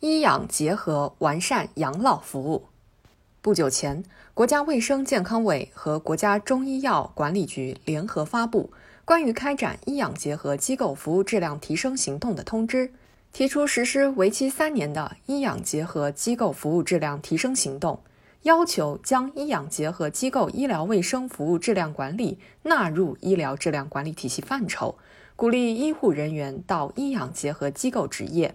[0.00, 2.66] 医养结合，完善养老服务。
[3.40, 8.70] 不久前，国家卫生健康委和国家中医药管理局联合发布
[9.06, 12.92] 关于开展医养结合机构服务质量提升行动的通知，
[13.32, 17.98] 提出实施为期三年的医养结合机构服务质量提升行动，
[18.42, 24.98] 要求将医养结合机构医疗卫生服务质量管理纳入医疗质量管理体系范畴，
[25.36, 28.54] 鼓励医护人员到医养结合机构执业。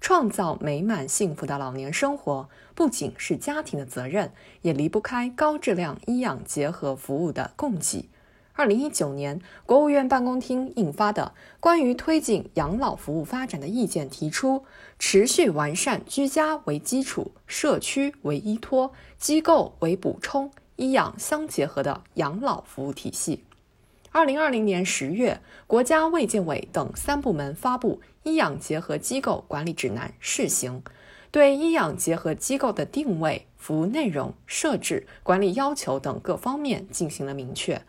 [0.00, 8.08] 创造美满幸福的老年生活，不仅是家庭的责任，也离不开高质量医养结合服务的供给。
[8.54, 14.64] 二零一九年，国务院办公厅印发的《关于推进养老服务发展的意见》提出，
[14.98, 23.44] 持续完善居家为基础、社区为依托、机构为补充、医养相结合的养老服务体系。
[24.10, 30.80] 二零二零年十月，国家卫健委等三部门发布《医养结合机构管理指南（试行）》，
[31.30, 37.82] 对医养结合机构的定位、服务内容、设置、管理要求等各方面进行了明确。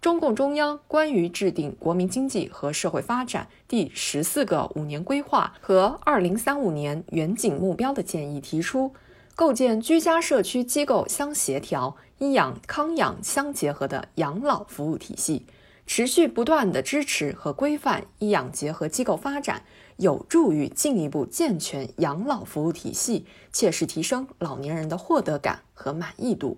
[0.00, 8.92] 中共中央关于制定国民经济和社会发展第十四个五年规划和二零三五年远景目标的建议提出，
[9.36, 11.96] 构建居家社区机构相协调。
[12.18, 15.44] 医养康养相结合的养老服务体系，
[15.94, 19.62] 持续不断的支持和规范医养结合机构发展，
[19.98, 26.56] 有助于进一步健全养老服务体系，切实提升老年人的获得感和满意度。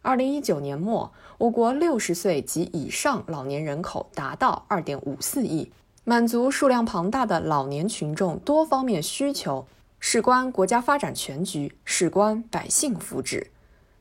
[0.00, 5.72] 二零一九年末，我国六十岁及以上老年人口达到二点五四亿，
[6.04, 9.66] 满足数量庞大的老年群众多方面需求，
[9.98, 13.48] 事关国家发展全局，事关百姓福祉。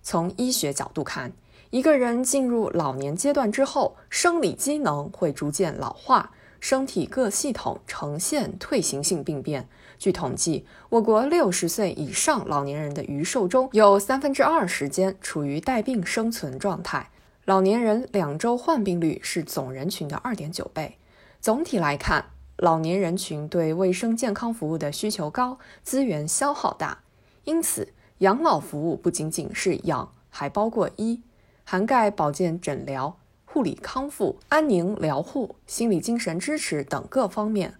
[0.03, 1.33] 从医学角度看，
[1.75, 9.67] 一个人进入老年阶段之后，生理机能会逐渐老化，身体各系统呈现退行性病变。
[9.99, 17.09] 据统计，我国六十岁以上老年人的余寿中有三分之二时间处于带病生存状态。
[17.43, 20.97] 老年人两周患病率是总人群的二点九倍。
[21.41, 26.99] 总体来看，老年人群对卫生健康服务的需求高，资源消耗大，
[27.43, 27.89] 因此。
[28.19, 31.19] 养老服务不仅仅是养，还包括医，
[31.67, 37.73] 涵盖保健诊疗、护理康复、安宁疗护、心理精神支持等各方面，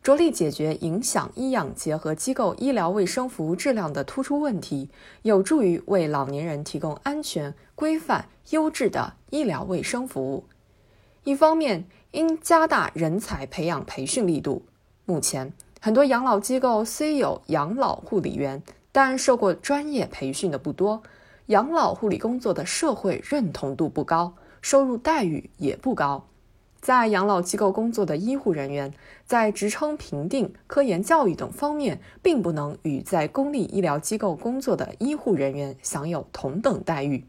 [0.00, 4.88] 着力解决影响医养结合机构医疗卫生服务质量的突出问题，
[5.22, 10.44] 有助于为老年人提供安全、规范、优质的医疗卫生服务。
[11.24, 14.64] 一方面，应加大人才培养培训力度。
[15.04, 18.62] 目前，很多养老机构虽有养老护理员。
[18.94, 21.02] 但受过专业培训的不多，
[21.46, 26.28] 养老护理工作的社会认同度不高，收入待遇也不高。
[26.80, 28.92] 在养老机构工作的医护人员，
[29.24, 37.24] 在职称评定、科研教育等方面，并不能与在公立医疗机构工作的医护人员享有同等待遇。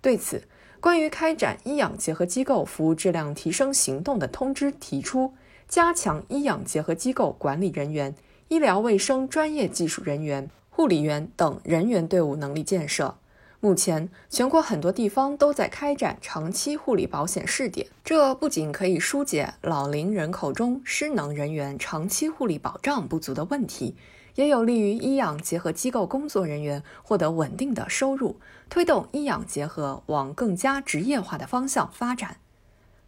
[0.00, 0.42] 对此，
[0.80, 5.34] 关于开展医养结合机构服务质量提升行动的通知提出，
[5.66, 8.14] 加强医养结合机构管理人员、
[8.48, 10.50] 医疗卫生专业技术人员。
[10.70, 13.16] 护理员等人员队伍能力建设，
[13.60, 17.88] 目前全国很多地方都在开展长期护理保险试点。
[18.04, 23.96] 这不仅可以疏解老龄人口中失能人员长期护理保障不足的问题，
[24.36, 28.36] 也有利于医养结合机构工作人员获得稳定的收入，
[28.70, 32.36] 推动医养结合往更加职业化的方向发展。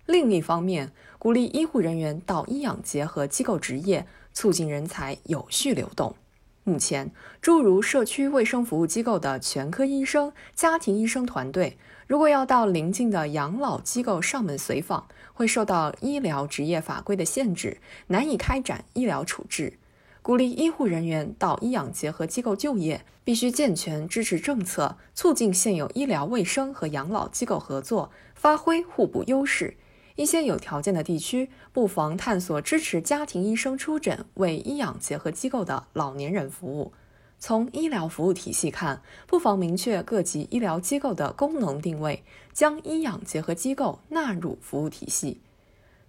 [0.07, 0.91] 另一方面，
[1.21, 6.17] 鼓励医护人员到医养结合机构执业，促进人才有序流动。
[6.63, 7.11] 目前，
[7.41, 17.79] 诸如社区卫生服务机构的全科医生、家庭医生团队，如果要到邻近的养老机构上门随访，会受到医疗职业法规的限制，
[18.09, 19.79] 难以开展医疗处置。
[20.23, 29.79] 鼓励医护人员到医养结合机构就业，必须健全支持政策，促进现有医疗卫生和养老机构合作，发挥互补优势。
[30.21, 36.93] 一些有条件的地区，不妨探索支持家庭医生出诊为医养结合机构的老年人服务。
[37.39, 42.23] 从医疗服务体系看，不妨明确各级医疗机构的功能定位，
[42.53, 45.41] 将医养结合机构纳入服务体系，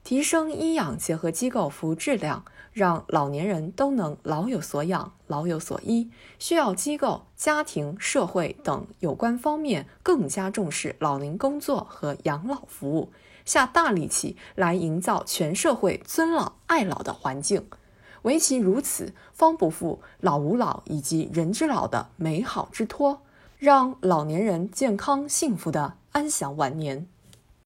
[0.04, 2.44] 提升医养结合机构服务质量，
[2.74, 6.10] 让老年人都能老有所养、老有所依。
[6.40, 13.12] 需要机构、家庭、社会等有关方面更加重视老龄工作和养老服务。
[13.46, 17.66] 下大力气来营造全社会尊老爱老的环境，
[18.24, 23.22] 唯其如此，方不负老吾老以及人之老的美好之托，
[23.58, 27.08] 让老年人健康幸福的安享晚年。